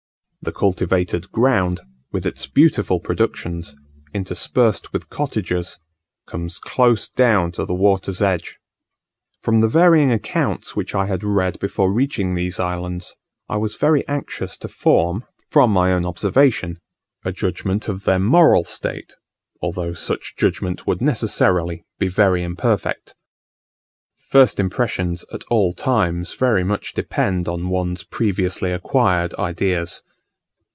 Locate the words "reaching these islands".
11.93-13.15